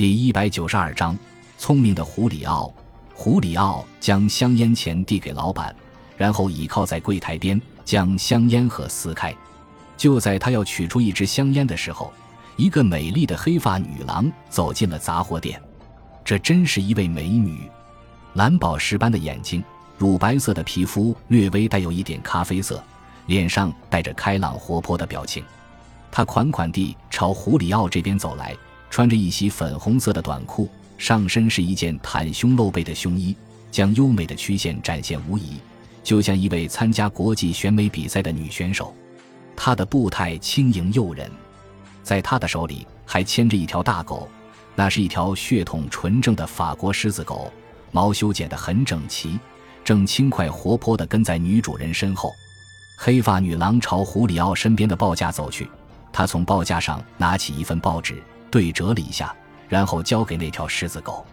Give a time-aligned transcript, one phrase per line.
[0.00, 1.14] 第一百九十二章，
[1.58, 2.72] 聪明的胡里奥。
[3.12, 5.76] 胡里奥将香烟钱递给老板，
[6.16, 9.30] 然后倚靠在柜台边，将香烟盒撕开。
[9.98, 12.10] 就在他要取出一支香烟的时候，
[12.56, 15.60] 一个美丽的黑发女郎走进了杂货店。
[16.24, 17.70] 这真是一位美女，
[18.32, 19.62] 蓝宝石般的眼睛，
[19.98, 22.82] 乳白色的皮肤，略微带有一点咖啡色，
[23.26, 25.44] 脸上带着开朗活泼的表情。
[26.10, 28.56] 她款款地朝胡里奥这边走来。
[28.90, 30.68] 穿着一袭粉红色的短裤，
[30.98, 33.34] 上身是一件袒胸露背的胸衣，
[33.70, 35.58] 将优美的曲线展现无遗，
[36.02, 38.92] 就像一位参加国际选美比赛的女选手。
[39.56, 41.30] 她的步态轻盈诱人，
[42.02, 44.28] 在她的手里还牵着一条大狗，
[44.74, 47.52] 那是一条血统纯正的法国狮子狗，
[47.92, 49.38] 毛修剪得很整齐，
[49.84, 52.32] 正轻快活泼地跟在女主人身后。
[52.98, 55.68] 黑发女郎朝胡里奥身边的报价走去，
[56.12, 58.20] 她从报价上拿起一份报纸。
[58.50, 59.34] 对折了一下，
[59.68, 61.24] 然后交给那条狮子狗。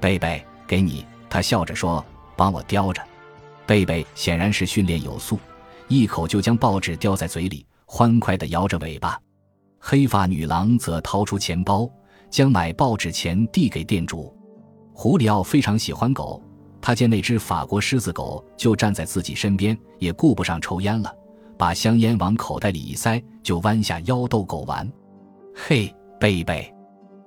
[0.00, 1.04] 贝贝，给你。
[1.28, 2.04] 他笑着说
[2.36, 3.02] ：“帮我叼着。”
[3.66, 5.38] 贝贝显然是训练有素，
[5.88, 9.18] 一口就将报纸叼在嘴里，欢快地摇着尾巴。
[9.78, 11.88] 黑发女郎则掏出钱包，
[12.28, 14.36] 将买报纸钱递给店主。
[14.92, 16.42] 胡里奥非常喜欢狗，
[16.82, 21.10] 他见那只法国狮子狗就站在自己身边，也顾不上抽烟了，
[21.56, 24.86] 把香烟往口袋里一塞，就弯下腰逗狗玩。
[25.54, 25.94] 嘿。
[26.22, 26.72] 贝贝，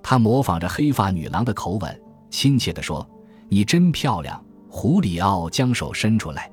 [0.02, 3.06] 他模仿着黑发女郎的口吻，亲切地说
[3.52, 6.50] ：“你真漂亮。”胡里奥将手伸出来，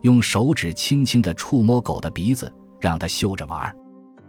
[0.00, 3.76] 用手指轻轻地触摸狗的鼻子，让它嗅着玩儿。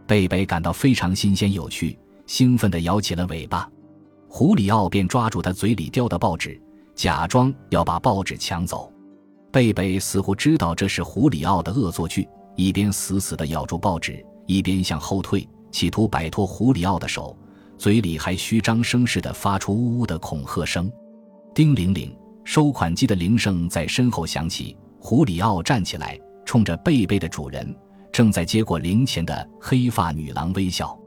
[0.05, 3.69] 贝贝感到非常新鲜有趣，兴奋地摇起了尾巴。
[4.27, 6.61] 胡里奥便抓住他嘴里叼的报纸，
[6.93, 8.91] 假装要把报纸抢走。
[9.49, 17.33] 贝贝似乎知道这是胡里奥的恶作剧，一边死死地咬住报纸，一边向后退，企图摆脱胡里奥的手。
[17.77, 20.91] 嘴里还虚张声势地发出呜呜的恐吓声，
[21.53, 24.75] 叮铃铃，收款机的铃声在身后响起。
[24.99, 27.75] 胡里奥站起来，冲着贝贝的主人
[28.11, 30.97] 正在接过零钱的黑发女郎微笑。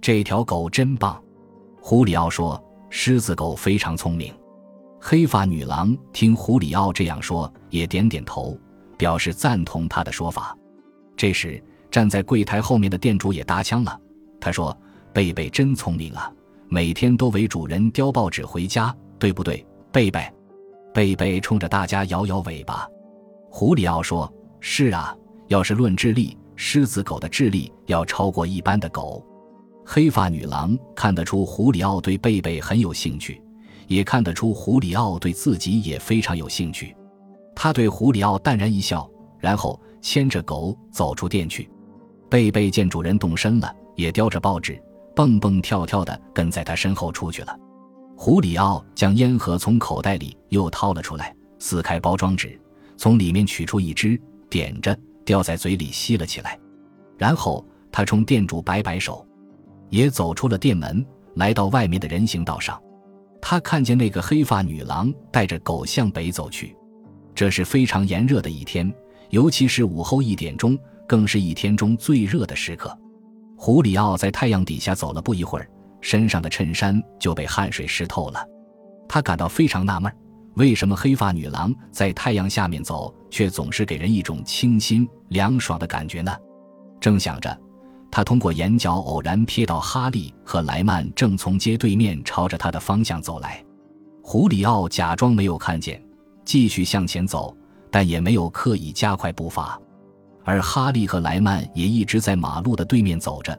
[0.00, 1.22] 这条狗真棒，
[1.80, 2.62] 胡里奥说。
[2.90, 4.34] 狮子狗非常聪明。
[5.00, 8.58] 黑发女郎听胡里奥这样说，也点点头，
[8.96, 10.56] 表示赞同他的说法。
[11.14, 14.00] 这时，站在柜台后面的店主也搭腔了，
[14.40, 14.76] 他说。
[15.12, 16.32] 贝贝真聪明啊，
[16.68, 20.30] 每天都为主人叼报纸回家，对不对，贝贝？
[20.94, 22.88] 贝贝冲着大家摇摇尾巴。
[23.50, 25.16] 胡里奥说：“是啊，
[25.48, 29.24] 要是论智力，狮子狗的智力要超过一般的狗。”
[29.84, 33.40] 黑发女郎看得出胡里奥对贝贝很有兴趣，
[33.86, 36.94] 也看得出胡里奥对自己也非常有兴趣。
[37.54, 39.08] 他对胡里奥淡然一笑，
[39.38, 41.68] 然后牵着狗走出店去。
[42.28, 44.80] 贝贝见主人动身了，也叼着报纸。
[45.18, 47.58] 蹦蹦跳跳的跟在他身后出去了。
[48.16, 52.56] 胡里奥将烟盒从口袋里又掏了出来，撕开包装纸，
[52.96, 54.16] 从里面取出一支，
[54.48, 56.56] 点着，叼在嘴里吸了起来。
[57.16, 59.26] 然后他冲店主摆摆手，
[59.88, 61.04] 也走出了店门，
[61.34, 62.80] 来到外面的人行道上。
[63.42, 66.76] 他看见那个黑发女郎带着狗向北走去。
[67.34, 68.88] 这是非常炎热的一天，
[69.30, 72.96] 尤其是午后一点钟，更是一天中最热的时刻。
[73.60, 75.68] 胡里奥在太阳底下走了不一会儿，
[76.00, 78.46] 身上的衬衫就被汗水湿透了。
[79.08, 80.10] 他感到非常纳闷，
[80.54, 86.32] 为什么黑发女郎在太阳下面走，却总是给人一种清新凉爽的感觉呢？
[87.00, 87.60] 正想着，
[88.12, 93.62] 他通过眼角偶然瞥到哈利和莱曼正从街对面朝着他的方向走来。
[94.22, 96.00] 胡里奥假装没有看见，
[96.44, 97.54] 继续向前走，
[97.90, 99.76] 但也没有刻意加快步伐。
[100.48, 103.54] 而哈利和莱曼也一直在马路的对面走着，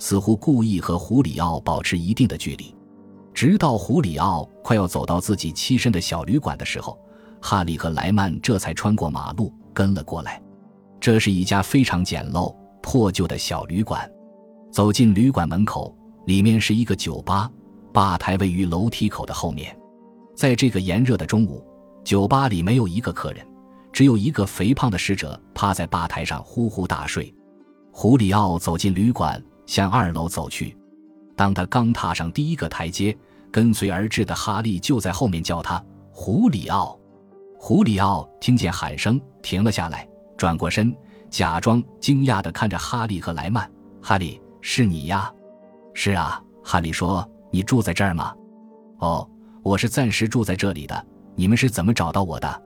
[0.00, 2.74] 似乎故意和胡里奥保持一定的距离。
[3.32, 6.98] 直到胡里奥快要走到自己栖身的小旅馆的时候，
[7.40, 10.42] 哈利和莱曼这才穿过马路跟了过来。
[10.98, 12.52] 这是一家非常简陋、
[12.82, 14.10] 破旧的小旅馆。
[14.72, 17.48] 走进旅馆门口，里面是一个酒吧，
[17.92, 19.72] 吧台位于楼梯口的后面。
[20.34, 21.64] 在这个炎热的中午，
[22.02, 23.46] 酒吧里没有一个客人。
[23.92, 27.32] 只有一个肥胖的使者趴在吧台上呼呼大睡。
[27.92, 30.76] 胡里奥走进旅馆，向二楼走去。
[31.36, 33.16] 当他刚踏上第一个台阶，
[33.50, 36.98] 跟随而至的哈利就在后面叫他：“胡里奥！”
[37.58, 40.94] 胡里奥听见喊声，停了下来，转过身，
[41.28, 45.32] 假装惊讶地看着哈利和莱曼：“哈利，是你呀
[45.92, 48.34] ？”“是啊。”哈利说，“你住在这儿吗
[48.98, 49.28] ？”“哦，
[49.62, 51.06] 我是暂时住在这里的。
[51.34, 52.62] 你们是怎么找到我的？”“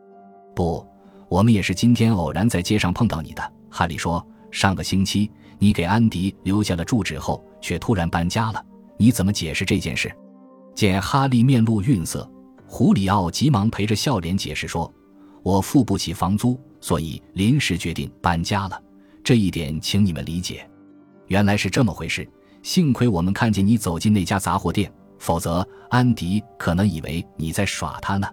[0.55, 0.87] 不。”
[1.28, 4.25] 我们也是今天偶然在街上碰到你的，哈利说。
[4.52, 8.64] 上个星期你给安迪留下了住址后，却突然搬家了。
[8.96, 10.11] 你怎么解释这件事？
[10.75, 12.26] 见哈利面露愠色，
[12.67, 14.90] 胡里奥急忙陪着笑脸解释说
[15.43, 18.81] ：“我付不起房租，所以临时决定搬家了。
[19.23, 20.67] 这一点，请你们理解。”
[21.26, 22.26] 原来是这么回事，
[22.62, 28.26] 幸亏我们看见你走进那家杂货店，否则安迪可能以为你在耍他呢。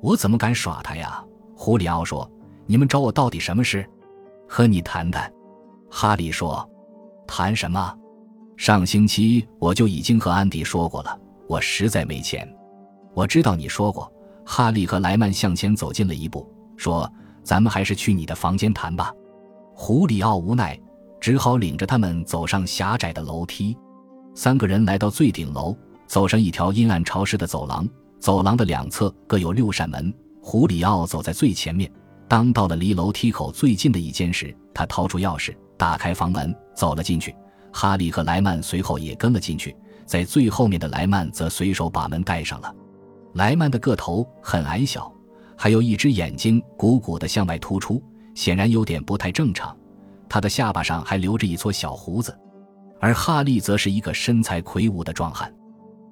[0.00, 1.22] 我怎么敢耍他呀？
[1.64, 2.28] 胡里奥说
[2.66, 3.88] ：“你们找我到底什么事？
[4.48, 5.32] 和你谈谈。”
[5.88, 6.68] 哈利说
[7.24, 7.96] ：“谈什么？
[8.56, 11.16] 上星期我就已经和安迪说过了，
[11.46, 12.52] 我实在没钱。
[13.14, 14.12] 我知道你说过。”
[14.44, 17.08] 哈利和莱曼向前走近了一步，说
[17.44, 19.12] ：“咱们还是去你的房间谈吧。”
[19.72, 20.76] 胡里奥无奈。
[21.20, 23.78] 只好领着他们走上狭窄的楼梯，
[24.34, 25.76] 三个人来到最顶楼，
[26.08, 27.88] 走上一条阴暗潮湿的走廊。
[28.18, 30.12] 走廊的两侧各有六扇门。
[30.44, 31.90] 胡里奥走在最前面，
[32.26, 37.34] 当到了离楼梯口最近的一间时，他掏出钥匙，打开房门，走了进去。
[37.72, 39.74] 哈利和莱曼随后也跟了进去，
[40.04, 42.74] 在最后面的莱曼则随手把门带上了。
[43.34, 45.10] 莱曼的个头很矮小，
[45.56, 48.02] 还有一只眼睛鼓鼓的向外突出，
[48.34, 49.74] 显然有点不太正常。
[50.28, 52.36] 他的下巴上还留着一撮小胡子，
[53.00, 55.54] 而哈利则是一个身材魁梧的壮汉，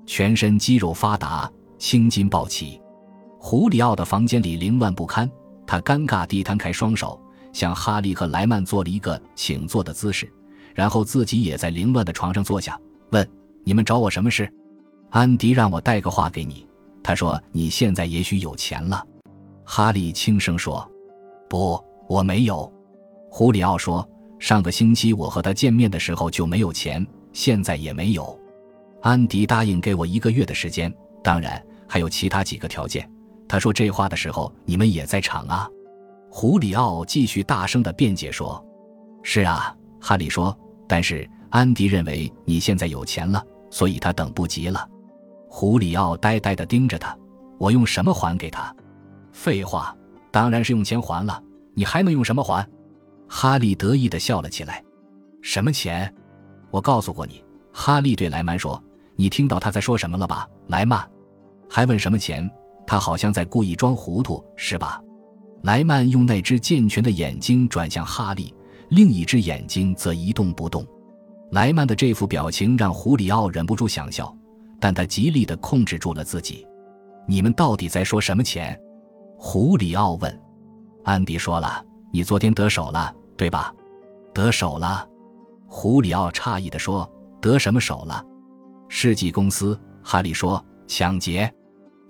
[0.07, 2.81] 全身肌肉发达，青筋暴起。
[3.43, 5.29] 胡里奥的房间里凌乱不堪，
[5.67, 7.19] 他尴尬地摊开双手，
[7.55, 10.31] 向哈利和莱曼做了一个请坐的姿势，
[10.75, 12.79] 然后自己也在凌乱的床上坐下，
[13.13, 13.29] 问
[13.65, 14.49] ：“你们找我什么事？”
[15.09, 16.69] 安迪让我带个话给你，
[17.03, 19.03] 他说你现在也许有钱了。
[19.65, 20.87] 哈利轻声说
[21.49, 22.71] ：“不，我没有。”
[23.31, 24.07] 胡里奥说
[24.39, 28.39] ：“上个星期我和他见面的时候就没有钱，现在也没有。
[29.01, 30.95] 安迪答应给我一个月的时间，
[31.25, 33.11] 当然还有其他几个条件。”
[33.51, 35.69] 他说这话的时候，你们也在场啊。
[36.31, 38.65] 胡里奥继续大声的辩解说
[39.25, 40.57] ：“是啊。”哈利说
[40.87, 44.89] ：“但是安迪认为你现在有钱了，所以他等不及了。”
[45.51, 47.19] 胡里奥呆呆的盯着他
[47.59, 48.73] ：“我用什么还给他
[49.35, 49.93] ？”“废话，
[50.31, 51.43] 当然是用钱还了。
[51.75, 52.65] 你还能用什么还？”
[53.29, 54.81] 哈利得意的笑了起来。
[55.43, 56.15] “什么钱？
[56.71, 57.45] 我告诉过你。”
[57.75, 58.81] 哈利对莱曼说。
[59.19, 61.05] “你听到他在说什么了吧？”莱曼
[61.69, 62.49] 还问什么钱？
[62.91, 65.01] 他好像在故意装糊涂，是吧？
[65.63, 68.53] 莱曼用那只健全的眼睛转向哈利，
[68.89, 70.85] 另一只眼睛则一动不动。
[71.53, 74.37] 莱曼的这副表情让胡里奥忍不住想笑，
[74.81, 76.67] 但他极力地控制住了自己。
[77.29, 78.77] “你们到底在说什么钱？”
[79.39, 80.41] 胡里奥问。
[81.05, 83.73] 安迪说了：“你昨天得手了。”对吧？
[84.35, 85.09] 得手了，
[85.69, 87.09] 胡里奥诧异地说
[87.41, 88.21] ：“得什么手了？”
[88.91, 89.81] 世纪公司。
[90.03, 91.49] 哈利说：“抢劫。”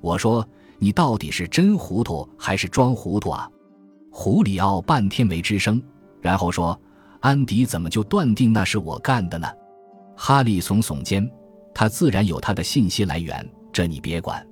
[0.01, 0.43] 我说
[0.81, 3.49] ：“你到底是真糊涂还是装糊涂啊？”
[4.11, 5.81] 胡里奥半天没吱声，
[6.21, 6.79] 然后说
[7.21, 9.47] ：“安迪怎么就断定那是我干的呢？”
[10.17, 11.31] 哈利耸耸肩
[11.73, 14.45] ：“他自然有他的信息来源，这你别管。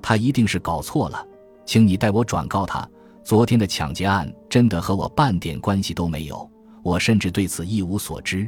[0.00, 1.26] 他一定是搞错了，
[1.66, 2.88] 请你代我转告他。”
[3.24, 6.46] 昨天的抢劫案真的和我半点关系都没有，
[6.82, 8.46] 我甚至对此一无所知，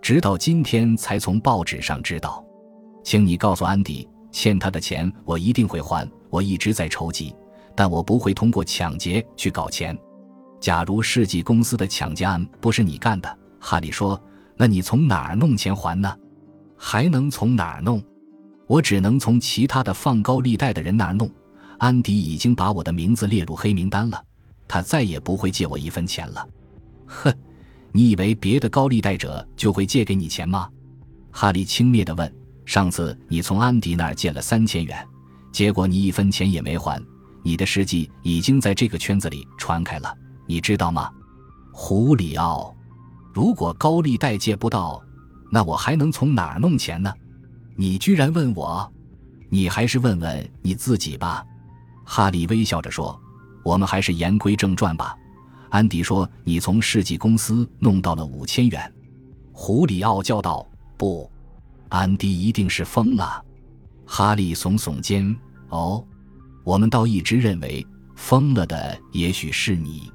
[0.00, 2.44] 直到今天才从报纸上知道。
[3.02, 6.10] 请你告诉安迪，欠他的钱我一定会还。
[6.28, 7.32] 我一直在筹集，
[7.76, 9.96] 但我不会通过抢劫去搞钱。
[10.60, 14.20] 假如世纪公司的抢劫案不是你干的，哈利说，
[14.56, 16.12] 那你从哪儿弄钱还呢？
[16.76, 18.02] 还能从哪儿弄？
[18.66, 21.30] 我只能从其他的放高利贷的人那儿弄。
[21.78, 24.20] 安迪已经把我的名字列入黑名单了，
[24.66, 26.44] 他再也不会借我一分钱了。
[27.06, 27.32] 哼，
[27.92, 30.68] 你以为别的高利贷者就会借给你钱吗？
[31.30, 32.34] 哈利轻蔑地问。
[32.64, 35.06] 上次你从安迪那儿借了三千元，
[35.52, 37.02] 结果你一分钱也没还，
[37.42, 40.16] 你的事迹已经在这个圈子里传开了，
[40.46, 41.10] 你知道吗？
[41.72, 42.74] 胡里奥，
[43.32, 45.02] 如果高利贷借不到，
[45.50, 47.12] 那我还能从哪儿弄钱呢？
[47.76, 48.90] 你居然问我，
[49.50, 51.44] 你还是问问你自己吧。
[52.04, 53.20] 哈利微笑着说
[53.64, 55.16] ：“我们还是言归正传吧。”
[55.70, 58.92] 安迪说：“你从世纪公司弄到了五千元。”
[59.52, 60.64] 胡里奥叫道
[60.96, 61.28] ：“不，
[61.94, 63.42] 安迪一定是疯了。”
[64.04, 65.34] 哈利耸耸肩
[65.70, 66.04] ：“哦，
[66.64, 67.86] 我们倒一直认为
[68.16, 70.10] 疯了的也许是你。”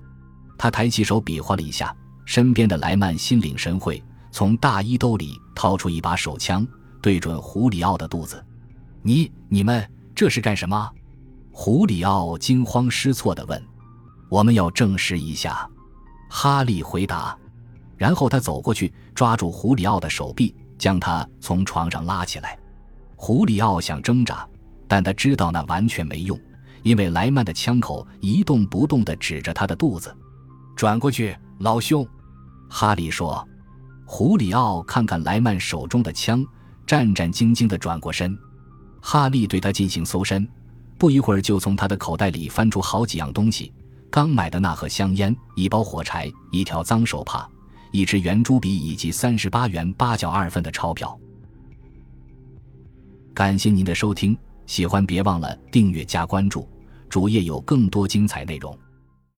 [0.58, 1.96] 他抬起手比划了一下，
[2.26, 6.68] 身边的莱曼心领神会，从大衣兜里掏出一把手枪，
[7.02, 8.46] 对准胡里奥的肚子
[9.02, 10.90] ：“你、你们这是干什么？”
[11.52, 13.62] 胡里奥惊慌失措地问
[14.30, 15.68] ：“我们要证实一下。”
[16.30, 17.36] 哈利回答。
[17.98, 22.58] 然后他走过去，抓住胡里奥的手臂，将他从床上拉起来。
[23.16, 24.48] 胡里奥想挣扎，
[24.88, 26.40] 但他知道那完全没用，
[26.82, 30.16] 因为莱曼的枪口一动不动地指着他的肚子。
[30.76, 32.08] 转过去，老兄，
[32.70, 33.46] 哈利说。
[34.06, 36.44] 胡里奥看看莱曼手中的枪，
[36.88, 38.36] 战战兢兢地转过身。
[39.02, 40.50] 哈利对他进行搜身，
[40.98, 43.72] 不一会儿就从他的口袋里翻出好几样东西：
[44.10, 47.48] 刚买的那盒香烟、一包火柴、一条脏手帕、
[47.92, 51.20] 一支圆珠笔以及三十八元八角二分的钞票。
[53.34, 56.68] 感谢您的收听，喜欢别忘了订阅加关注，
[57.10, 58.78] 主页有更多精彩内容。